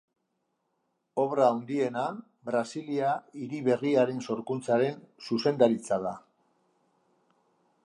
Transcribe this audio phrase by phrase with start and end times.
[1.23, 2.05] Obra handiena,
[2.49, 3.11] Brasilia
[3.43, 6.15] hiri berriaren sorkuntzaren zuzendaritza da.